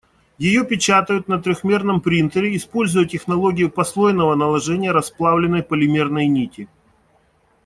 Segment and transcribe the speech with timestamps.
[0.39, 6.67] Её печатают на трёхмерном принтере, используя технологию послойного наложения расплавленной полимерной нити.